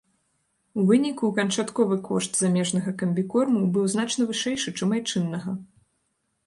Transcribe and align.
У 0.79 0.85
выніку 0.91 1.29
канчатковы 1.39 1.97
кошт 2.07 2.31
замежнага 2.45 2.95
камбікорму 3.03 3.61
быў 3.77 3.85
значна 3.97 4.21
вышэйшы, 4.33 4.69
чым 4.81 4.89
айчыннага. 5.01 5.49